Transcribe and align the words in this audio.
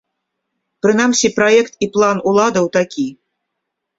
Прынамсі, 0.85 1.27
праект 1.37 1.73
і 1.87 1.89
план 1.97 2.23
уладаў 2.31 2.65
такі. 2.79 3.05